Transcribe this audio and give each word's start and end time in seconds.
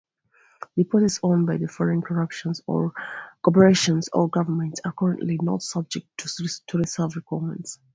Deposits 0.75 1.19
owned 1.21 1.45
by 1.45 1.59
foreign 1.67 2.01
corporations 2.01 2.59
or 2.65 2.91
governments 3.43 4.81
are 4.83 4.93
currently 4.93 5.37
not 5.39 5.61
subject 5.61 6.07
to 6.17 6.77
reserve 6.79 7.15
requirements. 7.15 7.77